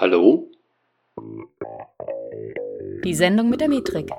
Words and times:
Hallo? 0.00 0.50
Die 3.04 3.14
Sendung 3.14 3.50
mit 3.50 3.60
der 3.60 3.68
Metrik. 3.68 4.10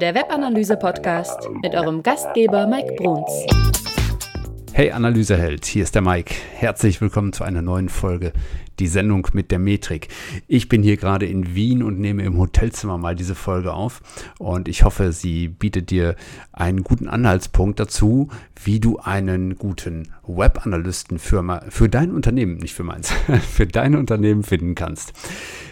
Der 0.00 0.14
Webanalyse-Podcast 0.14 1.50
mit 1.60 1.74
eurem 1.74 2.04
Gastgeber 2.04 2.68
Mike 2.68 2.94
Bruns. 2.94 3.75
Hey 4.76 4.90
Analyseheld, 4.90 5.64
hier 5.64 5.84
ist 5.84 5.94
der 5.94 6.02
Mike. 6.02 6.34
Herzlich 6.52 7.00
willkommen 7.00 7.32
zu 7.32 7.44
einer 7.44 7.62
neuen 7.62 7.88
Folge, 7.88 8.34
die 8.78 8.88
Sendung 8.88 9.26
mit 9.32 9.50
der 9.50 9.58
Metrik. 9.58 10.08
Ich 10.48 10.68
bin 10.68 10.82
hier 10.82 10.98
gerade 10.98 11.24
in 11.24 11.54
Wien 11.54 11.82
und 11.82 11.98
nehme 11.98 12.24
im 12.24 12.36
Hotelzimmer 12.36 12.98
mal 12.98 13.16
diese 13.16 13.34
Folge 13.34 13.72
auf 13.72 14.02
und 14.38 14.68
ich 14.68 14.82
hoffe, 14.82 15.12
sie 15.12 15.48
bietet 15.48 15.88
dir 15.88 16.14
einen 16.52 16.84
guten 16.84 17.08
Anhaltspunkt 17.08 17.80
dazu, 17.80 18.28
wie 18.62 18.78
du 18.78 18.98
einen 18.98 19.56
guten 19.56 20.12
Webanalysten 20.26 21.18
für, 21.18 21.62
für 21.70 21.88
dein 21.88 22.10
Unternehmen, 22.10 22.58
nicht 22.58 22.74
für 22.74 22.84
meins, 22.84 23.10
für 23.50 23.66
dein 23.66 23.96
Unternehmen 23.96 24.42
finden 24.42 24.74
kannst. 24.74 25.14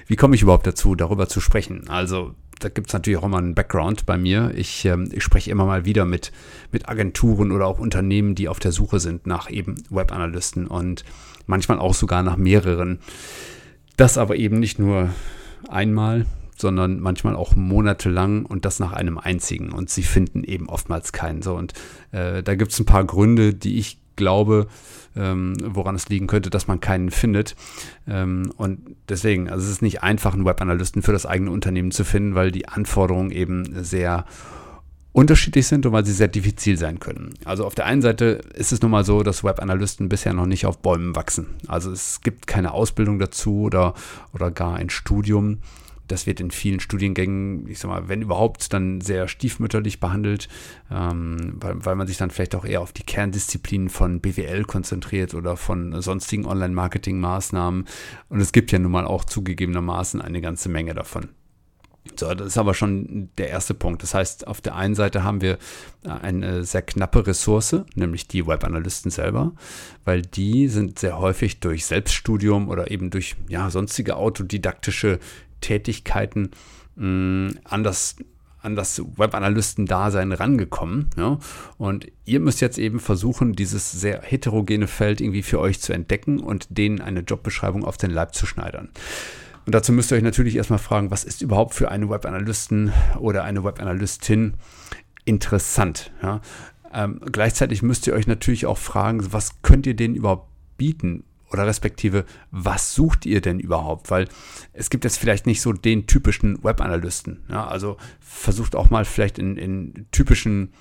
Wie 0.07 0.17
komme 0.17 0.35
ich 0.35 0.41
überhaupt 0.41 0.67
dazu, 0.67 0.95
darüber 0.95 1.29
zu 1.29 1.43
sprechen? 1.43 1.91
Also 1.91 2.35
da 2.65 2.71
gibt 2.71 2.89
es 2.89 2.95
natürlich 2.95 3.19
auch 3.19 3.25
immer 3.25 3.39
einen 3.39 3.55
Background 3.55 4.07
bei 4.07 4.17
mir. 4.17 4.53
Ich, 4.57 4.87
ähm, 4.87 5.11
ich 5.13 5.23
spreche 5.23 5.51
immer 5.51 5.67
mal 5.67 5.85
wieder 5.85 6.07
mit, 6.07 6.33
mit 6.73 6.89
Agenturen 6.89 7.53
oder 7.53 7.67
auch 7.67 7.79
Unternehmen, 7.79 8.35
die 8.35 8.49
auf 8.49 8.59
der 8.59 8.73
Suche 8.73 9.01
sind 9.01 9.27
nach 9.27 9.51
eben 9.51 9.75
Webanalysten 9.91 10.67
und 10.67 11.05
manchmal 11.47 11.79
auch 11.79 11.93
sogar 11.93 12.23
nach 12.23 12.37
mehreren. 12.37 13.01
Das 13.99 14.17
aber 14.17 14.37
eben 14.37 14.61
nicht 14.61 14.79
nur 14.79 15.11
einmal, 15.69 16.25
sondern 16.57 17.01
manchmal 17.01 17.37
auch 17.37 17.55
monatelang 17.55 18.47
und 18.47 18.65
das 18.65 18.81
nach 18.81 18.93
einem 18.93 19.19
einzigen. 19.19 19.71
Und 19.71 19.91
sie 19.91 20.03
finden 20.03 20.43
eben 20.43 20.69
oftmals 20.69 21.13
keinen. 21.13 21.43
So, 21.43 21.55
und 21.55 21.75
äh, 22.13 22.43
da 22.43 22.55
gibt 22.55 22.73
es 22.73 22.81
ein 22.81 22.87
paar 22.87 23.05
Gründe, 23.05 23.53
die 23.53 23.79
ich 23.79 23.99
glaube, 24.17 24.67
ähm, 25.17 25.57
woran 25.63 25.95
es 25.95 26.09
liegen 26.09 26.27
könnte, 26.27 26.51
dass 26.51 26.67
man 26.67 26.81
keinen 26.81 27.11
findet. 27.11 27.57
Ähm, 28.09 28.53
und 28.57 28.97
deswegen, 29.09 29.49
also 29.49 29.65
es 29.65 29.71
ist 29.71 29.83
nicht 29.83 30.03
einfach, 30.03 30.35
einen 30.35 30.45
Webanalysten 30.45 31.03
für 31.03 31.13
das 31.13 31.27
eigene 31.27 31.51
Unternehmen 31.51 31.91
zu 31.91 32.05
finden, 32.05 32.35
weil 32.35 32.51
die 32.51 32.69
Anforderungen 32.69 33.31
eben 33.31 33.85
sehr 33.85 34.25
unterschiedlich 35.15 35.69
sind 35.69 35.87
und 35.87 35.93
weil 35.93 36.05
sie 36.05 36.13
sehr 36.13 36.27
diffizil 36.27 36.77
sein 36.77 36.99
können. 36.99 37.35
Also 37.45 37.65
auf 37.65 37.77
der 37.77 37.87
einen 37.87 38.03
Seite 38.03 38.41
ist 38.55 38.73
es 38.73 38.83
nun 38.83 38.91
mal 38.91 39.05
so, 39.05 39.23
dass 39.23 39.45
Webanalysten 39.45 40.09
bisher 40.09 40.33
noch 40.33 40.47
nicht 40.47 40.67
auf 40.67 40.79
Bäumen 40.79 41.15
wachsen. 41.15 41.47
Also 41.69 41.93
es 41.93 42.21
gibt 42.21 42.49
keine 42.49 42.73
Ausbildung 42.73 43.21
dazu 43.21 43.61
oder, 43.61 43.95
oder 44.33 44.51
gar 44.51 44.75
ein 44.75 44.91
Studium. 44.91 45.59
Das 46.09 46.27
wird 46.27 46.41
in 46.41 46.51
vielen 46.51 46.81
Studiengängen, 46.81 47.67
ich 47.69 47.79
sag 47.79 47.89
mal, 47.89 48.09
wenn 48.09 48.23
überhaupt, 48.23 48.73
dann 48.73 49.01
sehr 49.01 49.29
stiefmütterlich 49.29 50.01
behandelt, 50.01 50.49
ähm, 50.91 51.57
weil, 51.61 51.85
weil 51.85 51.97
man 51.97 52.07
sich 52.07 52.17
dann 52.17 52.31
vielleicht 52.31 52.55
auch 52.55 52.65
eher 52.65 52.81
auf 52.81 52.93
die 52.93 53.05
Kerndisziplinen 53.05 53.89
von 53.89 54.21
BWL 54.21 54.65
konzentriert 54.65 55.35
oder 55.35 55.57
von 55.57 56.01
sonstigen 56.03 56.47
Online-Marketing-Maßnahmen. 56.47 57.87
Und 58.29 58.41
es 58.41 58.53
gibt 58.53 58.73
ja 58.73 58.79
nun 58.79 58.93
mal 58.93 59.07
auch 59.07 59.25
zugegebenermaßen 59.25 60.21
eine 60.21 60.41
ganze 60.41 60.69
Menge 60.69 60.95
davon. 60.95 61.29
So, 62.17 62.33
das 62.35 62.49
ist 62.49 62.59
aber 62.59 62.75
schon 62.75 63.31
der 63.39 63.49
erste 63.49 63.73
Punkt. 63.73 64.03
Das 64.03 64.13
heißt, 64.13 64.47
auf 64.47 64.61
der 64.61 64.77
einen 64.77 64.95
Seite 64.95 65.25
haben 65.25 65.41
wir 65.41 65.59
eine 66.05 66.65
sehr 66.65 66.83
knappe 66.83 67.27
Ressource, 67.27 67.77
nämlich 67.95 68.29
die 68.29 68.47
Webanalysten 68.47 69.11
selber, 69.11 69.53
weil 70.05 70.21
die 70.21 70.69
sind 70.69 70.99
sehr 70.99 71.19
häufig 71.19 71.61
durch 71.61 71.87
Selbststudium 71.87 72.69
oder 72.69 72.91
eben 72.91 73.11
durch 73.11 73.37
ja, 73.49 73.71
sonstige 73.71 74.17
autodidaktische 74.17 75.19
Tätigkeiten 75.65 76.51
mh, 76.97 77.07
mm, 77.07 77.59
an 77.65 77.85
das 77.85 78.17
an 78.65 78.77
das 78.77 79.03
Webanalysten-Dasein 79.17 80.33
rangekommen. 80.33 81.11
Ja? 81.19 81.39
Und 81.77 82.11
ihr 82.25 82.41
müsst 82.41 82.63
jetzt 82.63 82.79
eben 82.79 82.99
versuchen, 82.99 83.53
dieses 83.53 83.93
sehr 83.93 84.23
heterogene 84.23 84.87
Feld 84.87 85.21
irgendwie 85.21 85.43
für 85.43 85.61
euch 85.61 85.81
zu 85.81 85.93
entdecken 85.93 86.41
und 86.41 86.67
denen 86.71 87.03
eine 87.03 87.21
Jobbeschreibung 87.21 87.85
auf 87.85 87.99
den 87.99 88.11
Leib 88.11 88.35
zu 88.35 88.47
schneidern. 88.47 88.89
Und 89.67 89.75
dazu 89.75 89.93
müsst 89.93 90.11
ihr 90.11 90.17
euch 90.17 90.23
natürlich 90.23 90.57
erstmal 90.57 90.79
fragen, 90.79 91.11
was 91.11 91.25
ist 91.25 91.43
überhaupt 91.43 91.75
für 91.75 91.91
einen 91.91 92.09
Webanalysten 92.09 92.93
oder 93.19 93.45
eine 93.45 93.65
Webanalystin 93.65 94.55
interessant? 95.27 96.11
Ja? 96.23 96.41
Ähm, 96.93 97.21
gleichzeitig 97.21 97.83
müsst 97.83 98.07
ihr 98.07 98.15
euch 98.15 98.27
natürlich 98.27 98.65
auch 98.65 98.79
fragen, 98.79 99.33
was 99.33 99.61
könnt 99.61 99.87
ihr 99.87 99.95
denen 99.95 100.15
überhaupt 100.15 100.49
bieten? 100.79 101.25
Oder 101.55 101.69
respektive, 101.69 102.25
was 102.51 102.97
sucht 102.97 103.27
ihr 103.27 103.41
denn 103.41 103.61
überhaupt? 103.61 104.11
Weil 104.11 104.27
es 104.73 104.91
gibt 104.91 105.05
jetzt 105.05 105.19
vielleicht 105.19 105.47
nicht 105.47 105.61
so 105.61 105.73
den 105.73 106.09
typischen 106.09 106.63
Webanalysten. 106.65 107.45
Ja? 107.49 107.69
Also 107.69 107.97
versucht 108.19 108.75
auch 108.75 108.91
mal 108.91 109.05
vielleicht 109.05 109.39
in, 109.39 109.57
in 109.57 110.07
typischen 110.11 110.73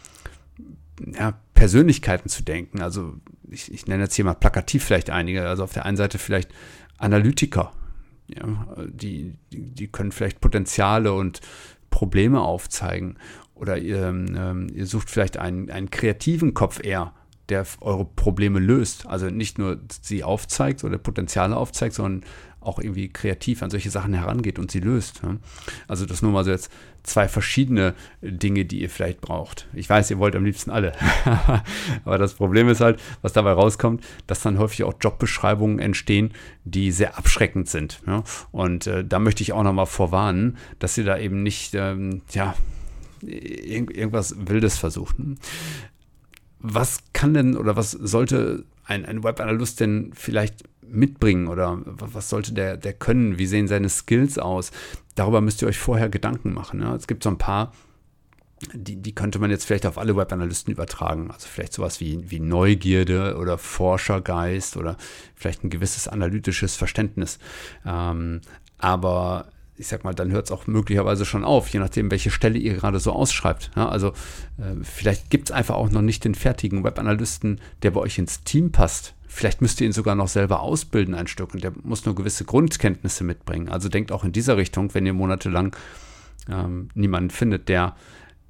ja, 1.14 1.40
Persönlichkeiten 1.54 2.28
zu 2.28 2.42
denken. 2.42 2.82
Also 2.82 3.14
ich, 3.48 3.72
ich 3.72 3.86
nenne 3.86 4.04
jetzt 4.04 4.16
hier 4.16 4.26
mal 4.26 4.34
plakativ 4.34 4.84
vielleicht 4.84 5.12
einige. 5.12 5.48
Also 5.48 5.64
auf 5.64 5.74
der 5.74 5.86
einen 5.86 5.98
Seite 5.98 6.18
vielleicht 6.18 6.52
Analytiker, 6.98 7.72
ja, 8.26 8.68
die, 8.88 9.36
die 9.52 9.88
können 9.90 10.12
vielleicht 10.12 10.42
Potenziale 10.42 11.14
und 11.14 11.42
Probleme 11.92 12.42
aufzeigen. 12.42 13.20
Oder 13.54 13.78
ihr, 13.78 14.08
ähm, 14.08 14.70
ihr 14.74 14.88
sucht 14.88 15.12
vielleicht 15.12 15.38
einen, 15.38 15.70
einen 15.70 15.92
kreativen 15.92 16.56
Kopf 16.56 16.84
eher, 16.84 17.14
der 17.50 17.66
eure 17.82 18.06
Probleme 18.06 18.60
löst. 18.60 19.06
Also 19.08 19.30
nicht 19.30 19.58
nur 19.58 19.80
sie 20.02 20.24
aufzeigt 20.24 20.84
oder 20.84 20.98
Potenziale 20.98 21.56
aufzeigt, 21.56 21.96
sondern 21.96 22.24
auch 22.66 22.80
irgendwie 22.80 23.10
kreativ 23.10 23.62
an 23.62 23.70
solche 23.70 23.90
Sachen 23.90 24.14
herangeht 24.14 24.58
und 24.58 24.72
sie 24.72 24.80
löst. 24.80 25.22
Also 25.88 26.06
das 26.06 26.22
nur 26.22 26.32
mal 26.32 26.44
so 26.44 26.52
jetzt 26.52 26.72
zwei 27.04 27.28
verschiedene 27.28 27.94
Dinge, 28.22 28.66
die 28.66 28.82
ihr 28.82 28.90
vielleicht 28.90 29.20
braucht. 29.20 29.68
Ich 29.74 29.90
weiß, 29.90 30.10
ihr 30.12 30.18
wollt 30.18 30.36
am 30.36 30.46
liebsten 30.46 30.72
alle. 30.72 30.94
Aber 32.06 32.18
das 32.18 32.36
Problem 32.36 32.70
ist 32.70 32.80
halt, 32.80 33.02
was 33.22 33.34
dabei 33.34 33.52
rauskommt, 33.52 34.04
dass 34.28 34.42
dann 34.42 34.58
häufig 34.58 34.84
auch 34.84 34.94
Jobbeschreibungen 35.00 35.80
entstehen, 35.80 36.32
die 36.64 36.92
sehr 36.92 37.18
abschreckend 37.18 37.68
sind. 37.68 38.02
Und 38.52 38.88
äh, 38.88 39.04
da 39.04 39.20
möchte 39.20 39.44
ich 39.44 39.52
auch 39.52 39.64
nochmal 39.64 39.86
vorwarnen, 39.86 40.58
dass 40.80 40.98
ihr 40.98 41.04
da 41.04 41.18
eben 41.18 41.44
nicht, 41.44 41.76
ähm, 41.76 42.22
ja, 42.32 42.56
irgendwas 43.26 44.36
Wildes 44.38 44.78
versuchen 44.78 45.40
was 46.64 47.00
kann 47.12 47.34
denn 47.34 47.58
oder 47.58 47.76
was 47.76 47.92
sollte 47.92 48.64
ein, 48.86 49.06
ein 49.06 49.24
Webanalyst 49.24 49.80
denn 49.82 50.12
vielleicht 50.16 50.64
mitbringen 50.82 51.48
oder 51.48 51.82
was 51.86 52.30
sollte 52.30 52.54
der, 52.54 52.78
der 52.78 52.94
können? 52.94 53.38
Wie 53.38 53.46
sehen 53.46 53.68
seine 53.68 53.90
Skills 53.90 54.40
aus? 54.40 54.72
Darüber 55.16 55.42
müsst 55.42 55.62
ihr 55.62 55.68
euch 55.68 55.78
vorher 55.78 56.10
Gedanken 56.10 56.54
machen. 56.54 56.82
Ja? 56.82 56.96
Es 56.96 57.06
gibt 57.06 57.24
so 57.24 57.30
ein 57.30 57.38
paar, 57.38 57.74
die, 58.74 58.96
die 58.96 59.14
könnte 59.14 59.40
man 59.40 59.52
jetzt 59.52 59.66
vielleicht 59.66 59.86
auf 59.86 59.98
alle 59.98 60.16
Webanalysten 60.16 60.74
übertragen. 60.74 61.32
Also 61.32 61.48
vielleicht 61.50 61.74
sowas 61.74 62.00
wie, 62.00 62.32
wie 62.32 62.40
Neugierde 62.40 63.38
oder 63.38 63.58
Forschergeist 63.58 64.78
oder 64.78 64.98
vielleicht 65.36 65.66
ein 65.66 65.70
gewisses 65.70 66.08
analytisches 66.08 66.78
Verständnis. 66.78 67.40
Ähm, 67.86 68.40
aber 68.78 69.48
ich 69.76 69.88
sag 69.88 70.04
mal, 70.04 70.14
dann 70.14 70.32
hört 70.32 70.46
es 70.46 70.52
auch 70.52 70.68
möglicherweise 70.68 71.26
schon 71.26 71.44
auf, 71.44 71.68
je 71.70 71.80
nachdem, 71.80 72.12
welche 72.12 72.30
Stelle 72.30 72.60
ihr 72.60 72.76
gerade 72.76 73.00
so 73.00 73.12
ausschreibt. 73.12 73.72
Ja, 73.76 73.90
also 73.90 74.10
äh, 74.58 74.84
vielleicht 74.84 75.30
gibt 75.30 75.50
es 75.50 75.56
einfach 75.56 75.76
auch 75.76 75.90
noch 75.90 76.02
nicht 76.02 76.24
den 76.26 76.36
fertigen 76.36 76.84
Webanalysten, 76.84 77.60
der 77.82 77.92
bei 77.92 78.00
euch 78.00 78.18
ins 78.20 78.44
Team 78.44 78.72
passt. 78.72 79.16
Vielleicht 79.28 79.62
müsst 79.62 79.82
ihr 79.82 79.88
ihn 79.88 79.94
sogar 79.94 80.14
noch 80.14 80.28
selber 80.28 80.60
ausbilden 80.60 81.16
ein 81.16 81.26
Stück 81.26 81.56
und 81.56 81.64
der 81.64 81.74
muss 81.84 82.06
nur 82.06 82.14
gewisse 82.14 82.46
Grundkenntnisse 82.46 83.24
mitbringen. 83.24 83.68
Also 83.68 83.90
denkt 83.90 84.12
auch 84.12 84.24
in 84.24 84.32
dieser 84.32 84.58
Richtung, 84.58 84.94
wenn 84.94 85.08
ihr 85.08 85.14
monatelang 85.14 85.76
ähm, 86.50 86.90
niemanden 86.94 87.32
findet, 87.32 87.68
der, 87.68 87.96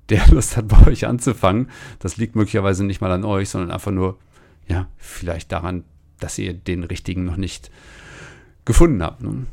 der 0.09 0.27
Lust 0.27 0.57
hat, 0.57 0.67
bei 0.67 0.87
euch 0.87 1.07
anzufangen. 1.07 1.69
Das 1.99 2.17
liegt 2.17 2.35
möglicherweise 2.35 2.83
nicht 2.83 2.99
mal 2.99 3.11
an 3.11 3.23
euch, 3.23 3.49
sondern 3.49 3.71
einfach 3.71 3.91
nur, 3.91 4.17
ja, 4.67 4.87
vielleicht 4.97 5.53
daran, 5.53 5.85
dass 6.19 6.37
ihr 6.37 6.53
den 6.53 6.83
richtigen 6.83 7.23
noch 7.23 7.37
nicht 7.37 7.71
gefunden 8.65 9.01
habt. 9.01 9.21
Ne? 9.21 9.45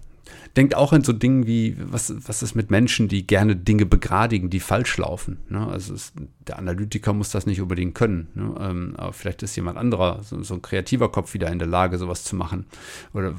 Denkt 0.56 0.74
auch 0.74 0.92
in 0.92 1.04
so 1.04 1.12
Dingen 1.12 1.46
wie, 1.46 1.76
was, 1.78 2.12
was 2.26 2.42
ist 2.42 2.54
mit 2.54 2.70
Menschen, 2.70 3.08
die 3.08 3.26
gerne 3.26 3.56
Dinge 3.56 3.86
begradigen, 3.86 4.50
die 4.50 4.60
falsch 4.60 4.96
laufen. 4.98 5.38
Ne? 5.48 5.66
Also 5.66 5.94
es, 5.94 6.12
der 6.46 6.58
Analytiker 6.58 7.12
muss 7.12 7.30
das 7.30 7.46
nicht 7.46 7.60
unbedingt 7.60 7.94
können. 7.94 8.28
Ne? 8.34 8.54
Ähm, 8.60 8.94
aber 8.96 9.12
vielleicht 9.12 9.42
ist 9.42 9.56
jemand 9.56 9.78
anderer, 9.78 10.22
so, 10.22 10.42
so, 10.42 10.54
ein 10.54 10.62
kreativer 10.62 11.10
Kopf 11.10 11.34
wieder 11.34 11.50
in 11.50 11.58
der 11.58 11.68
Lage, 11.68 11.98
sowas 11.98 12.24
zu 12.24 12.36
machen. 12.36 12.66
Oder 13.12 13.34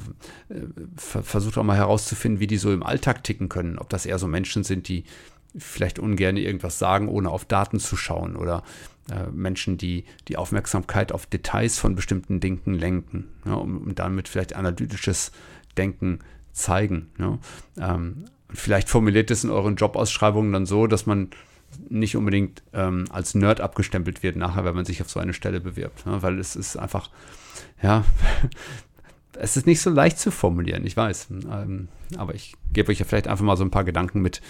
äh, 0.50 0.62
versucht 0.96 1.58
auch 1.58 1.64
mal 1.64 1.78
herauszufinden, 1.78 2.40
wie 2.40 2.48
die 2.48 2.58
so 2.58 2.72
im 2.72 2.84
Alltag 2.84 3.24
ticken 3.24 3.50
können. 3.50 3.78
Ob 3.78 3.90
das 3.90 4.06
eher 4.06 4.20
so 4.20 4.28
Menschen 4.28 4.64
sind, 4.64 4.88
die 4.88 5.04
vielleicht 5.58 6.00
ungern 6.00 6.38
irgendwas 6.38 6.80
sagen, 6.80 7.10
ohne 7.10 7.30
auf 7.30 7.46
Daten 7.46 7.80
zu 7.80 7.98
schauen. 7.98 8.36
Oder 8.36 8.64
äh, 9.10 9.30
Menschen, 9.32 9.78
die 9.78 10.06
die 10.28 10.38
Aufmerksamkeit 10.38 11.12
auf 11.12 11.26
Details 11.26 11.78
von 11.78 11.96
bestimmten 11.96 12.40
Dingen 12.40 12.74
lenken, 12.74 13.28
ja, 13.46 13.54
um, 13.56 13.78
um 13.80 13.96
damit 13.96 14.28
vielleicht 14.28 14.56
analytisches 14.56 15.32
Denken 15.78 16.20
zeigen. 16.53 17.09
Ja? 17.18 17.39
Ähm, 17.80 18.25
vielleicht 18.53 18.89
formuliert 18.89 19.31
es 19.31 19.44
in 19.44 19.50
euren 19.50 19.75
Jobausschreibungen 19.75 20.51
dann 20.51 20.65
so, 20.65 20.88
dass 20.88 21.06
man 21.06 21.30
nicht 21.89 22.15
unbedingt 22.18 22.63
ähm, 22.74 23.06
als 23.12 23.33
Nerd 23.33 23.62
abgestempelt 23.62 24.24
wird 24.24 24.36
nachher, 24.36 24.65
wenn 24.65 24.75
man 24.75 24.86
sich 24.86 25.01
auf 25.01 25.09
so 25.09 25.19
eine 25.19 25.33
Stelle 25.33 25.62
bewirbt. 25.62 26.03
Ja? 26.06 26.21
Weil 26.21 26.39
es 26.39 26.56
ist 26.56 26.77
einfach, 26.77 27.09
ja, 27.81 28.03
es 29.38 29.57
ist 29.57 29.65
nicht 29.65 29.81
so 29.81 29.89
leicht 29.89 30.19
zu 30.19 30.31
formulieren, 30.31 30.86
ich 30.86 30.98
weiß. 30.98 31.27
Ähm, 31.31 31.88
aber 32.18 32.36
ich 32.36 32.56
gebe 32.74 32.92
euch 32.92 33.00
ja 33.00 33.06
vielleicht 33.06 33.27
einfach 33.27 33.45
mal 33.45 33.57
so 33.57 33.63
ein 33.63 33.71
paar 33.71 33.86
Gedanken 33.86 34.21
mit, 34.21 34.42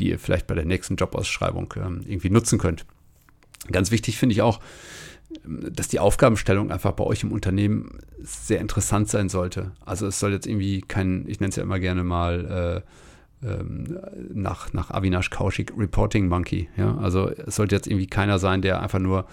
die 0.00 0.08
ihr 0.08 0.18
vielleicht 0.18 0.46
bei 0.46 0.54
der 0.54 0.64
nächsten 0.64 0.96
Jobausschreibung 0.96 1.74
ähm, 1.76 2.02
irgendwie 2.06 2.30
nutzen 2.30 2.58
könnt. 2.58 2.86
Ganz 3.70 3.90
wichtig 3.90 4.18
finde 4.18 4.32
ich 4.32 4.42
auch, 4.42 4.60
dass 5.44 5.88
die 5.88 5.98
Aufgabenstellung 5.98 6.70
einfach 6.70 6.92
bei 6.92 7.04
euch 7.04 7.22
im 7.22 7.32
Unternehmen 7.32 7.98
sehr 8.22 8.60
interessant 8.60 9.08
sein 9.08 9.28
sollte. 9.28 9.72
Also 9.84 10.06
es 10.06 10.18
soll 10.18 10.32
jetzt 10.32 10.46
irgendwie 10.46 10.80
kein, 10.80 11.24
ich 11.26 11.40
nenne 11.40 11.50
es 11.50 11.56
ja 11.56 11.62
immer 11.62 11.80
gerne 11.80 12.04
mal 12.04 12.82
äh, 13.42 13.46
ähm, 13.46 13.98
nach, 14.32 14.72
nach 14.72 14.90
Avinash 14.90 15.30
Kaushik 15.30 15.72
Reporting 15.76 16.28
Monkey. 16.28 16.68
Ja? 16.76 16.96
Also 16.98 17.28
es 17.28 17.56
sollte 17.56 17.74
jetzt 17.74 17.86
irgendwie 17.86 18.06
keiner 18.06 18.38
sein, 18.38 18.62
der 18.62 18.80
einfach 18.80 19.00
nur 19.00 19.26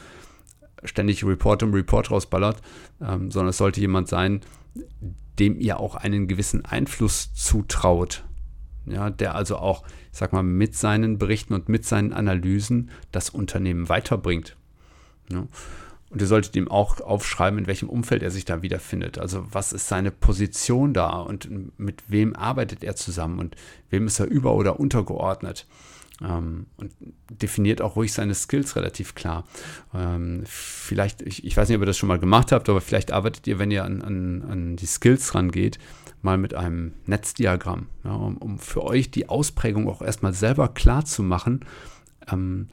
ständig 0.84 1.24
Report 1.24 1.62
um 1.64 1.74
Report 1.74 2.10
rausballert, 2.10 2.62
ähm, 3.02 3.30
sondern 3.32 3.50
es 3.50 3.58
sollte 3.58 3.82
jemand 3.82 4.08
sein, 4.08 4.42
dem 5.38 5.60
ihr 5.60 5.80
auch 5.80 5.96
einen 5.96 6.28
gewissen 6.28 6.66
Einfluss 6.66 7.34
zutraut. 7.34 8.24
Ja, 8.86 9.12
der 9.12 9.36
also 9.36 9.58
auch, 9.58 9.84
ich 10.12 10.18
sag 10.18 10.34
mal, 10.34 10.42
mit 10.42 10.76
seinen 10.76 11.20
Berichten 11.20 11.54
und 11.54 11.70
mit 11.70 11.86
seinen 11.86 12.12
Analysen 12.12 12.90
das 13.12 13.30
Unternehmen 13.30 13.88
weiterbringt. 13.88 14.56
Ja. 15.32 15.46
Und 16.10 16.22
ihr 16.22 16.28
solltet 16.28 16.56
ihm 16.56 16.68
auch 16.68 17.02
aufschreiben, 17.02 17.60
in 17.60 17.68
welchem 17.68 17.90
Umfeld 17.90 18.24
er 18.24 18.32
sich 18.32 18.46
da 18.46 18.62
wiederfindet. 18.62 19.20
Also 19.20 19.46
was 19.52 19.74
ist 19.74 19.88
seine 19.88 20.12
Position 20.12 20.94
da 20.94 21.20
und 21.20 21.50
mit 21.80 22.04
wem 22.08 22.36
arbeitet 22.36 22.84
er 22.84 22.96
zusammen 22.96 23.40
und 23.40 23.56
wem 23.90 24.08
ist 24.08 24.20
er 24.20 24.26
über- 24.26 24.56
oder 24.56 24.80
untergeordnet. 24.80 25.68
Ähm, 26.22 26.66
und 26.76 26.92
definiert 27.30 27.82
auch 27.82 27.96
ruhig 27.96 28.12
seine 28.12 28.36
Skills 28.36 28.76
relativ 28.76 29.16
klar. 29.16 29.46
Ähm, 29.94 30.44
vielleicht, 30.46 31.22
ich, 31.22 31.46
ich, 31.46 31.56
weiß 31.56 31.70
nicht, 31.70 31.78
ob 31.78 31.84
ihr 31.84 31.86
das 31.86 31.98
schon 31.98 32.10
mal 32.10 32.20
gemacht 32.20 32.52
habt, 32.52 32.68
aber 32.68 32.82
vielleicht 32.82 33.14
arbeitet 33.14 33.48
ihr, 33.48 33.58
wenn 33.58 33.72
ihr 33.72 33.86
an, 33.86 34.02
an, 34.02 34.42
an 34.42 34.76
die 34.76 34.86
Skills 34.86 35.34
rangeht, 35.34 35.80
mal 36.22 36.38
mit 36.38 36.54
einem 36.54 36.94
Netzdiagramm, 37.06 37.88
ja, 38.04 38.12
um, 38.12 38.36
um, 38.38 38.60
für 38.60 38.84
euch 38.84 39.12
die 39.12 39.30
Ausprägung 39.30 39.88
auch 39.88 40.02
erstmal 40.02 40.34
selber 40.34 40.68
klar 40.68 41.06
zu 41.06 41.24
machen, 41.24 41.66
ähm, 42.30 42.68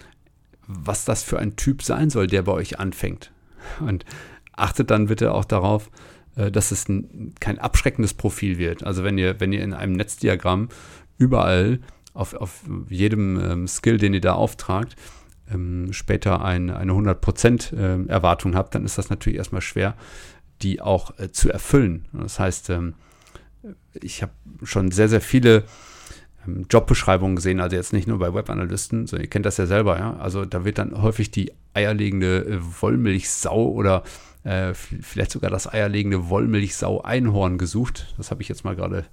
was 0.67 1.05
das 1.05 1.23
für 1.23 1.39
ein 1.39 1.57
Typ 1.57 1.83
sein 1.83 2.11
soll, 2.11 2.27
der 2.27 2.43
bei 2.43 2.53
euch 2.53 2.79
anfängt. 2.79 3.33
Und 3.81 4.05
achtet 4.53 4.91
dann 4.91 5.07
bitte 5.07 5.33
auch 5.33 5.45
darauf, 5.45 5.91
äh, 6.37 6.51
dass 6.51 6.71
es 6.71 6.89
ein, 6.89 7.35
kein 7.41 7.59
abschreckendes 7.59 8.15
Profil 8.15 8.59
wird. 8.59 8.85
Also 8.85 9.05
wenn 9.05 9.19
ihr, 9.19 9.41
wenn 9.41 9.53
ihr 9.53 9.63
in 9.63 9.75
einem 9.75 9.93
Netzdiagramm 9.93 10.69
überall 11.19 11.81
auf, 12.15 12.35
auf 12.35 12.63
jedem 12.89 13.39
ähm, 13.41 13.69
Skill, 13.69 13.99
den 13.99 14.15
ihr 14.15 14.21
da 14.21 14.35
auftragt, 14.35 14.97
ähm, 15.51 15.93
später 15.93 16.45
ein, 16.45 16.71
eine 16.71 16.93
100% 16.93 17.77
äh, 17.77 18.09
Erwartung 18.09 18.55
habt, 18.55 18.75
dann 18.75 18.85
ist 18.85 18.99
das 18.99 19.11
natürlich 19.11 19.39
erstmal 19.39 19.61
schwer, 19.61 19.97
die 20.63 20.81
auch 20.81 21.19
äh, 21.19 21.31
zu 21.31 21.51
erfüllen. 21.51 22.07
Das 22.13 22.39
heißt, 22.39 22.71
ähm, 22.71 22.95
ich 23.95 24.23
habe 24.23 24.33
schon 24.63 24.91
sehr, 24.91 25.09
sehr 25.09 25.21
viele 25.21 25.59
ähm, 25.59 25.65
Jobbeschreibungen 26.71 27.37
gesehen, 27.37 27.61
also 27.61 27.77
jetzt 27.77 27.93
nicht 27.93 28.09
nur 28.09 28.19
bei 28.19 28.33
Webanalysten, 28.33 29.07
sondern 29.07 29.25
ihr 29.25 29.31
kennt 29.31 29.47
das 29.47 29.57
ja 29.57 29.67
selber, 29.67 29.99
ja. 29.99 30.17
Also 30.17 30.45
da 30.45 30.65
wird 30.65 30.79
dann 30.79 31.01
häufig 31.03 31.31
die 31.31 31.53
eierlegende 31.75 32.45
äh, 32.47 32.59
Wollmilchsau 32.81 33.71
oder 33.71 34.03
äh, 34.45 34.75
vielleicht 34.75 35.33
sogar 35.33 35.51
das 35.51 35.73
eierlegende 35.73 36.29
Wollmilchsau-Einhorn 36.29 37.59
gesucht. 37.59 38.15
Das 38.17 38.31
habe 38.31 38.43
ich 38.43 38.49
jetzt 38.49 38.65
mal 38.65 38.77
gerade 38.77 39.05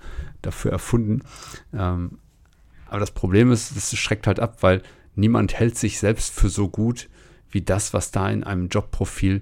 dafür 0.41 0.71
erfunden. 0.71 1.21
Ähm, 1.73 2.19
aber 2.87 2.99
das 2.99 3.11
Problem 3.11 3.51
ist, 3.51 3.75
das 3.75 3.95
schreckt 3.97 4.27
halt 4.27 4.39
ab, 4.39 4.57
weil 4.61 4.83
niemand 5.15 5.53
hält 5.53 5.77
sich 5.77 5.99
selbst 5.99 6.33
für 6.33 6.49
so 6.49 6.69
gut 6.69 7.09
wie 7.49 7.61
das, 7.61 7.93
was 7.93 8.11
da 8.11 8.29
in 8.29 8.43
einem 8.43 8.67
Jobprofil 8.67 9.41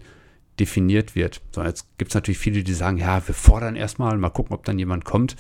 definiert 0.60 1.16
wird. 1.16 1.42
So, 1.52 1.64
jetzt 1.64 1.98
gibt 1.98 2.12
es 2.12 2.16
natürlich 2.16 2.38
viele, 2.38 2.64
die 2.64 2.74
sagen, 2.74 2.98
ja, 2.98 3.26
wir 3.28 3.36
fordern 3.36 3.76
erstmal, 3.76 4.18
mal 4.18 4.30
gucken, 4.30 4.54
ob 4.54 4.64
dann 4.64 4.80
jemand 4.80 5.06
kommt. 5.06 5.36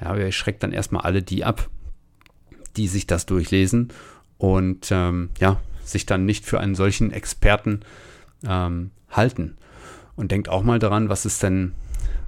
Ja, 0.00 0.08
aber 0.08 0.20
ihr 0.20 0.32
schreckt 0.32 0.62
dann 0.62 0.72
erstmal 0.72 1.02
alle 1.02 1.22
die 1.22 1.44
ab, 1.44 1.70
die 2.76 2.88
sich 2.88 3.06
das 3.06 3.26
durchlesen 3.26 3.88
und 4.38 4.88
ähm, 4.90 5.30
ja, 5.38 5.60
sich 5.84 6.06
dann 6.06 6.26
nicht 6.26 6.44
für 6.44 6.60
einen 6.60 6.74
solchen 6.74 7.12
Experten 7.12 7.80
ähm, 8.46 8.90
halten. 9.10 9.56
Und 10.16 10.30
denkt 10.30 10.48
auch 10.48 10.62
mal 10.62 10.78
daran, 10.78 11.08
was 11.08 11.24
es 11.24 11.38
denn, 11.38 11.72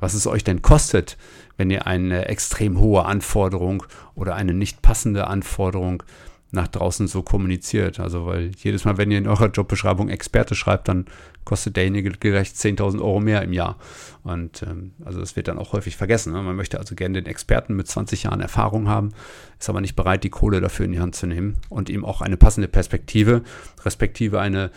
was 0.01 0.15
es 0.15 0.27
euch 0.27 0.45
denn 0.45 0.63
kostet, 0.63 1.17
wenn 1.57 1.71
ihr 1.71 1.87
eine 1.87 2.27
extrem 2.27 2.79
hohe 2.79 3.05
Anforderung 3.05 3.83
oder 4.15 4.35
eine 4.35 4.55
nicht 4.55 4.83
passende 4.83 5.27
Anforderung 5.27 6.03
nach 6.51 6.69
draußen 6.69 7.09
so 7.09 7.23
kommuniziert. 7.23 8.01
Also, 8.01 8.27
weil 8.27 8.53
jedes 8.57 8.85
Mal, 8.85 8.97
wenn 8.97 9.11
ihr 9.11 9.19
in 9.19 9.29
eurer 9.29 9.49
Jobbeschreibung 9.49 10.09
Experte 10.09 10.55
schreibt, 10.55 10.89
dann 10.89 11.07
kostet 11.45 11.77
derjenige 11.77 12.11
gerecht 12.11 12.57
10.000 12.57 12.99
Euro 12.99 13.21
mehr 13.21 13.43
im 13.43 13.53
Jahr. 13.53 13.77
Und 14.23 14.63
ähm, 14.63 14.93
also 15.05 15.19
das 15.19 15.35
wird 15.35 15.49
dann 15.49 15.59
auch 15.59 15.73
häufig 15.73 15.97
vergessen. 15.97 16.33
Ne? 16.33 16.43
Man 16.43 16.57
möchte 16.57 16.79
also 16.79 16.95
gerne 16.95 17.23
den 17.23 17.31
Experten 17.31 17.75
mit 17.75 17.89
20 17.89 18.25
Jahren 18.25 18.41
Erfahrung 18.41 18.89
haben, 18.89 19.13
ist 19.59 19.71
aber 19.71 19.81
nicht 19.81 19.97
bereit, 19.97 20.25
die 20.25 20.31
Kohle 20.31 20.61
dafür 20.61 20.85
in 20.85 20.93
die 20.93 21.01
Hand 21.01 21.15
zu 21.15 21.27
nehmen 21.27 21.57
und 21.71 21.89
ihm 21.89 22.05
auch 22.05 22.21
eine 22.21 22.37
passende 22.37 22.69
Perspektive, 22.69 23.43
respektive 23.85 24.41
eine 24.41 24.71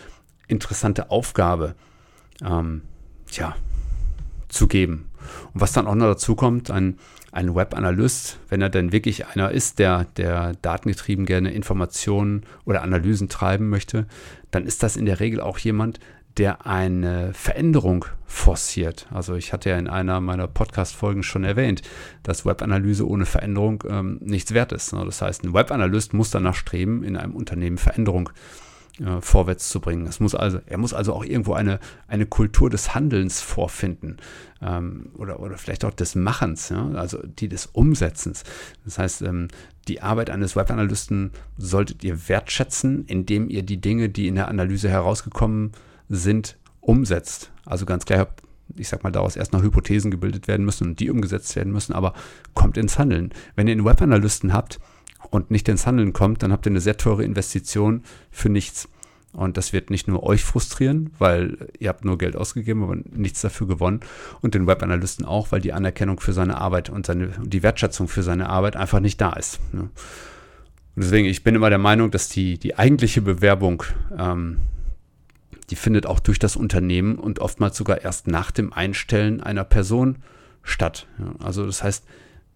interessante 0.48 1.10
Aufgabe, 1.10 1.74
ähm, 2.42 2.82
tja, 3.30 3.54
zu 4.48 4.66
geben. 4.66 5.10
Und 5.52 5.60
was 5.60 5.72
dann 5.72 5.86
auch 5.86 5.94
noch 5.94 6.06
dazu 6.06 6.34
kommt, 6.34 6.70
ein, 6.70 6.98
ein 7.32 7.54
Web-Analyst, 7.54 8.38
wenn 8.50 8.60
er 8.60 8.68
denn 8.68 8.92
wirklich 8.92 9.26
einer 9.26 9.50
ist, 9.50 9.78
der, 9.78 10.04
der 10.16 10.52
datengetrieben 10.60 11.24
gerne 11.26 11.52
Informationen 11.52 12.42
oder 12.64 12.82
Analysen 12.82 13.28
treiben 13.28 13.70
möchte, 13.70 14.06
dann 14.50 14.66
ist 14.66 14.82
das 14.82 14.96
in 14.96 15.06
der 15.06 15.18
Regel 15.18 15.40
auch 15.40 15.58
jemand, 15.58 15.98
der 16.36 16.66
eine 16.66 17.32
Veränderung 17.34 18.04
forciert. 18.26 19.06
Also 19.12 19.34
ich 19.34 19.52
hatte 19.52 19.70
ja 19.70 19.78
in 19.78 19.88
einer 19.88 20.20
meiner 20.20 20.46
Podcast-Folgen 20.46 21.22
schon 21.22 21.44
erwähnt, 21.44 21.82
dass 22.22 22.46
Webanalyse 22.46 23.06
ohne 23.06 23.26
Veränderung 23.26 23.84
ähm, 23.88 24.18
nichts 24.22 24.54
wert 24.54 24.72
ist. 24.72 24.92
Das 24.92 25.20
heißt, 25.20 25.44
ein 25.44 25.54
Webanalyst 25.54 26.14
muss 26.14 26.30
danach 26.30 26.54
streben, 26.54 27.02
in 27.02 27.16
einem 27.16 27.34
Unternehmen 27.34 27.78
Veränderung 27.78 28.28
zu 28.28 28.71
äh, 29.00 29.20
vorwärts 29.20 29.70
zu 29.70 29.80
bringen. 29.80 30.06
Es 30.06 30.20
muss 30.20 30.34
also, 30.34 30.60
er 30.66 30.78
muss 30.78 30.92
also 30.92 31.14
auch 31.14 31.24
irgendwo 31.24 31.54
eine, 31.54 31.80
eine 32.08 32.26
Kultur 32.26 32.68
des 32.68 32.94
Handelns 32.94 33.40
vorfinden 33.40 34.18
ähm, 34.60 35.10
oder, 35.16 35.40
oder 35.40 35.56
vielleicht 35.56 35.84
auch 35.84 35.94
des 35.94 36.14
Machens, 36.14 36.68
ja? 36.68 36.90
also 36.90 37.18
die 37.24 37.48
des 37.48 37.66
Umsetzens. 37.66 38.44
Das 38.84 38.98
heißt, 38.98 39.22
ähm, 39.22 39.48
die 39.88 40.02
Arbeit 40.02 40.30
eines 40.30 40.56
Webanalysten 40.56 41.32
solltet 41.56 42.04
ihr 42.04 42.28
wertschätzen, 42.28 43.04
indem 43.06 43.48
ihr 43.48 43.62
die 43.62 43.80
Dinge, 43.80 44.08
die 44.08 44.28
in 44.28 44.34
der 44.34 44.48
Analyse 44.48 44.88
herausgekommen 44.88 45.72
sind, 46.08 46.58
umsetzt. 46.80 47.50
Also 47.64 47.86
ganz 47.86 48.04
klar, 48.04 48.28
ich 48.76 48.88
sag 48.88 49.02
mal, 49.04 49.10
daraus 49.10 49.36
erst 49.36 49.52
noch 49.52 49.62
Hypothesen 49.62 50.10
gebildet 50.10 50.48
werden 50.48 50.64
müssen 50.66 50.88
und 50.88 51.00
die 51.00 51.10
umgesetzt 51.10 51.56
werden 51.56 51.72
müssen, 51.72 51.92
aber 51.92 52.14
kommt 52.54 52.76
ins 52.76 52.98
Handeln. 52.98 53.32
Wenn 53.56 53.68
ihr 53.68 53.72
einen 53.72 53.84
Webanalysten 53.84 54.52
habt, 54.52 54.80
und 55.32 55.50
nicht 55.50 55.66
ins 55.68 55.86
Handeln 55.86 56.12
kommt, 56.12 56.42
dann 56.42 56.52
habt 56.52 56.66
ihr 56.66 56.70
eine 56.70 56.80
sehr 56.80 56.98
teure 56.98 57.24
Investition 57.24 58.04
für 58.30 58.50
nichts. 58.50 58.88
Und 59.32 59.56
das 59.56 59.72
wird 59.72 59.88
nicht 59.88 60.06
nur 60.06 60.22
euch 60.24 60.44
frustrieren, 60.44 61.10
weil 61.18 61.56
ihr 61.78 61.88
habt 61.88 62.04
nur 62.04 62.18
Geld 62.18 62.36
ausgegeben, 62.36 62.82
aber 62.82 62.96
nichts 63.10 63.40
dafür 63.40 63.66
gewonnen. 63.66 64.00
Und 64.42 64.54
den 64.54 64.66
Webanalysten 64.66 65.24
auch, 65.24 65.50
weil 65.50 65.62
die 65.62 65.72
Anerkennung 65.72 66.20
für 66.20 66.34
seine 66.34 66.58
Arbeit 66.58 66.90
und 66.90 67.06
seine, 67.06 67.30
die 67.42 67.62
Wertschätzung 67.62 68.08
für 68.08 68.22
seine 68.22 68.50
Arbeit 68.50 68.76
einfach 68.76 69.00
nicht 69.00 69.22
da 69.22 69.32
ist. 69.32 69.58
Ne? 69.72 69.88
Und 70.94 71.04
deswegen, 71.04 71.26
ich 71.26 71.42
bin 71.42 71.54
immer 71.54 71.70
der 71.70 71.78
Meinung, 71.78 72.10
dass 72.10 72.28
die, 72.28 72.58
die 72.58 72.78
eigentliche 72.78 73.22
Bewerbung, 73.22 73.84
ähm, 74.18 74.58
die 75.70 75.76
findet 75.76 76.04
auch 76.04 76.20
durch 76.20 76.38
das 76.38 76.56
Unternehmen 76.56 77.16
und 77.16 77.38
oftmals 77.38 77.78
sogar 77.78 78.02
erst 78.02 78.26
nach 78.26 78.50
dem 78.50 78.74
Einstellen 78.74 79.40
einer 79.40 79.64
Person 79.64 80.16
statt. 80.62 81.06
Also 81.42 81.64
das 81.64 81.82
heißt, 81.82 82.04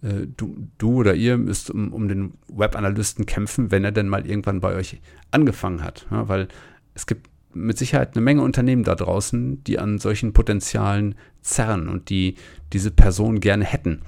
äh, 0.03 0.27
du, 0.37 0.69
du 0.79 0.97
oder 0.97 1.15
ihr 1.15 1.37
müsst 1.37 1.71
um, 1.71 1.93
um 1.93 2.09
den 2.09 2.35
Webanalysten 2.49 3.27
kämpfen, 3.27 3.71
wenn 3.71 3.85
er 3.85 3.93
denn 3.93 4.09
mal 4.09 4.27
irgendwann 4.27 4.61
bei 4.61 4.75
euch 4.75 5.01
angefangen 5.31 5.83
hat. 5.83 6.07
Ja, 6.11 6.29
weil 6.29 6.49
es 6.95 7.07
gibt 7.07 7.29
mit 7.53 7.79
Sicherheit 7.79 8.15
eine 8.15 8.25
Menge 8.25 8.43
Unternehmen 8.43 8.85
da 8.85 8.95
draußen, 8.95 9.65
die 9.65 9.79
an 9.79 9.99
solchen 9.99 10.33
Potenzialen 10.33 11.15
zerren 11.41 11.89
und 11.89 12.11
die 12.11 12.37
diese 12.73 12.91
Person 12.91 13.41
gerne 13.41 13.65
hätten. 13.65 14.03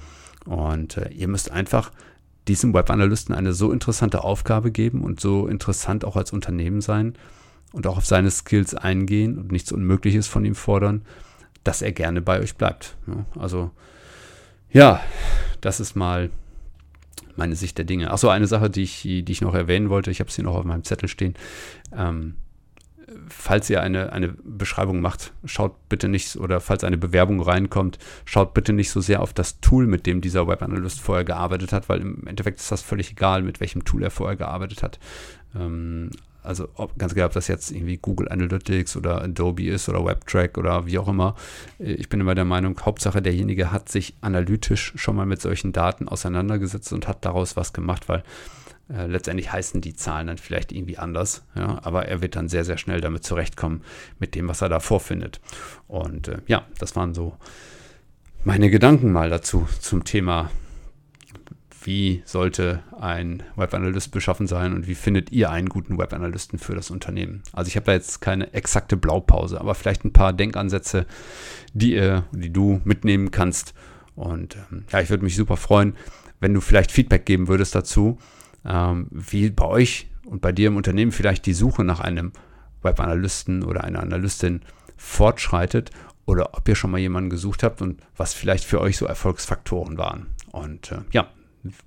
Und 0.45 0.97
äh, 0.97 1.09
ihr 1.09 1.27
müsst 1.27 1.51
einfach 1.51 1.91
diesem 2.47 2.73
Webanalysten 2.73 3.35
eine 3.35 3.53
so 3.53 3.71
interessante 3.71 4.23
Aufgabe 4.23 4.71
geben 4.71 5.01
und 5.01 5.19
so 5.19 5.47
interessant 5.47 6.05
auch 6.05 6.15
als 6.15 6.31
Unternehmen 6.31 6.81
sein 6.81 7.13
und 7.71 7.85
auch 7.87 7.97
auf 7.97 8.05
seine 8.05 8.31
Skills 8.31 8.73
eingehen 8.73 9.37
und 9.37 9.51
nichts 9.51 9.71
Unmögliches 9.71 10.27
von 10.27 10.45
ihm 10.45 10.55
fordern, 10.55 11.03
dass 11.63 11.81
er 11.81 11.91
gerne 11.91 12.21
bei 12.21 12.39
euch 12.39 12.55
bleibt. 12.55 12.97
Ja, 13.07 13.25
also 13.39 13.71
ja, 14.71 15.01
das 15.61 15.79
ist 15.79 15.95
mal 15.95 16.29
meine 17.35 17.55
Sicht 17.55 17.77
der 17.77 17.85
Dinge. 17.85 18.11
Achso, 18.11 18.29
eine 18.29 18.47
Sache, 18.47 18.69
die 18.69 18.83
ich, 18.83 19.01
die 19.01 19.25
ich 19.27 19.41
noch 19.41 19.55
erwähnen 19.55 19.89
wollte, 19.89 20.11
ich 20.11 20.19
habe 20.19 20.29
es 20.29 20.35
hier 20.35 20.43
noch 20.43 20.55
auf 20.55 20.65
meinem 20.65 20.83
Zettel 20.83 21.07
stehen. 21.07 21.35
Ähm, 21.95 22.35
falls 23.27 23.69
ihr 23.69 23.81
eine, 23.81 24.11
eine 24.13 24.29
Beschreibung 24.29 25.01
macht, 25.01 25.33
schaut 25.45 25.89
bitte 25.89 26.07
nicht, 26.07 26.35
oder 26.35 26.59
falls 26.59 26.83
eine 26.83 26.97
Bewerbung 26.97 27.41
reinkommt, 27.41 27.97
schaut 28.25 28.53
bitte 28.53 28.73
nicht 28.73 28.91
so 28.91 29.01
sehr 29.01 29.21
auf 29.21 29.33
das 29.33 29.59
Tool, 29.61 29.87
mit 29.87 30.05
dem 30.05 30.21
dieser 30.21 30.47
Webanalyst 30.47 30.99
vorher 30.99 31.25
gearbeitet 31.25 31.73
hat, 31.73 31.89
weil 31.89 32.01
im 32.01 32.27
Endeffekt 32.27 32.59
ist 32.59 32.71
das 32.71 32.81
völlig 32.81 33.11
egal, 33.11 33.41
mit 33.41 33.59
welchem 33.59 33.85
Tool 33.85 34.03
er 34.03 34.11
vorher 34.11 34.35
gearbeitet 34.35 34.83
hat. 34.83 34.99
Ähm, 35.55 36.11
also 36.43 36.67
ob, 36.75 36.97
ganz 36.97 37.13
egal, 37.13 37.27
ob 37.27 37.33
das 37.33 37.47
jetzt 37.47 37.71
irgendwie 37.71 37.97
Google 37.97 38.29
Analytics 38.29 38.95
oder 38.97 39.21
Adobe 39.21 39.67
ist 39.67 39.89
oder 39.89 40.05
WebTrack 40.05 40.57
oder 40.57 40.85
wie 40.85 40.97
auch 40.97 41.07
immer. 41.07 41.35
Äh, 41.79 41.93
ich 41.93 42.09
bin 42.09 42.19
immer 42.19 42.35
der 42.35 42.45
Meinung, 42.45 42.79
Hauptsache 42.79 43.21
derjenige 43.21 43.71
hat 43.71 43.89
sich 43.89 44.15
analytisch 44.21 44.93
schon 44.95 45.15
mal 45.15 45.25
mit 45.25 45.41
solchen 45.41 45.71
Daten 45.71 46.07
auseinandergesetzt 46.07 46.93
und 46.93 47.07
hat 47.07 47.25
daraus 47.25 47.55
was 47.55 47.73
gemacht, 47.73 48.09
weil 48.09 48.23
Äh, 48.91 49.05
letztendlich 49.05 49.51
heißen 49.51 49.81
die 49.81 49.93
Zahlen 49.93 50.25
dann 50.25 50.39
vielleicht 50.39 50.71
irgendwie 50.71 50.97
anders, 50.97 51.43
ja, 51.53 51.79
aber 51.83 52.07
er 52.07 52.23
wird 52.23 52.35
dann 52.35 52.49
sehr, 52.49 52.65
sehr 52.65 52.79
schnell 52.79 53.01
damit 53.01 53.23
zurechtkommen, 53.23 53.83
mit 54.17 54.33
dem, 54.33 54.47
was 54.47 54.63
er 54.63 54.69
da 54.69 54.79
vorfindet. 54.79 55.39
Und 55.87 56.27
äh, 56.27 56.39
ja, 56.47 56.65
das 56.79 56.95
waren 56.95 57.13
so 57.13 57.37
meine 58.43 58.71
Gedanken 58.71 59.11
mal 59.11 59.29
dazu, 59.29 59.67
zum 59.79 60.05
Thema, 60.05 60.49
wie 61.83 62.21
sollte 62.25 62.83
ein 62.99 63.43
Webanalyst 63.55 64.11
beschaffen 64.11 64.47
sein 64.47 64.73
und 64.73 64.87
wie 64.87 64.95
findet 64.95 65.31
ihr 65.31 65.49
einen 65.49 65.69
guten 65.69 65.97
Webanalysten 65.97 66.59
für 66.59 66.75
das 66.75 66.91
Unternehmen. 66.91 67.41
Also 67.53 67.69
ich 67.69 67.75
habe 67.75 67.85
da 67.85 67.93
jetzt 67.93 68.21
keine 68.21 68.53
exakte 68.53 68.97
Blaupause, 68.97 69.59
aber 69.59 69.75
vielleicht 69.75 70.03
ein 70.03 70.13
paar 70.13 70.33
Denkansätze, 70.33 71.05
die, 71.73 71.93
ihr, 71.93 72.25
die 72.31 72.51
du 72.51 72.81
mitnehmen 72.83 73.31
kannst. 73.31 73.73
Und 74.15 74.57
ähm, 74.71 74.85
ja, 74.91 74.99
ich 74.99 75.09
würde 75.09 75.23
mich 75.23 75.35
super 75.35 75.57
freuen, 75.57 75.95
wenn 76.39 76.53
du 76.53 76.61
vielleicht 76.61 76.91
Feedback 76.91 77.25
geben 77.25 77.47
würdest 77.47 77.75
dazu 77.75 78.17
ähm, 78.65 79.07
wie 79.11 79.49
bei 79.49 79.65
euch 79.65 80.09
und 80.25 80.41
bei 80.41 80.51
dir 80.51 80.67
im 80.67 80.77
Unternehmen 80.77 81.11
vielleicht 81.11 81.45
die 81.45 81.53
Suche 81.53 81.83
nach 81.83 81.99
einem 81.99 82.33
Webanalysten 82.81 83.63
oder 83.63 83.83
einer 83.83 84.01
Analystin 84.01 84.61
fortschreitet 84.97 85.91
oder 86.25 86.53
ob 86.53 86.67
ihr 86.67 86.75
schon 86.75 86.91
mal 86.91 86.99
jemanden 86.99 87.29
gesucht 87.29 87.63
habt 87.63 87.81
und 87.81 88.01
was 88.15 88.33
vielleicht 88.33 88.63
für 88.63 88.79
euch 88.79 88.97
so 88.97 89.05
Erfolgsfaktoren 89.05 89.97
waren. 89.97 90.27
Und 90.51 90.91
äh, 90.91 90.99
ja, 91.11 91.29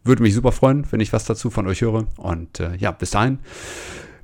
würde 0.04 0.22
mich 0.22 0.34
super 0.34 0.52
freuen, 0.52 0.86
wenn 0.90 1.00
ich 1.00 1.12
was 1.12 1.24
dazu 1.24 1.50
von 1.50 1.66
euch 1.66 1.80
höre. 1.80 2.06
Und 2.16 2.60
äh, 2.60 2.76
ja, 2.76 2.90
bis 2.90 3.10
dahin, 3.10 3.38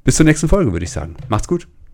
bis 0.05 0.17
zur 0.17 0.25
nächsten 0.25 0.49
Folge, 0.49 0.73
würde 0.73 0.85
ich 0.85 0.91
sagen. 0.91 1.17
Macht's 1.29 1.49
gut. 1.49 1.69